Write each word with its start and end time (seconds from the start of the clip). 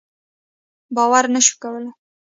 باور 0.95 1.23
نه 1.33 1.41
شو 1.45 1.53
کولای. 1.63 1.89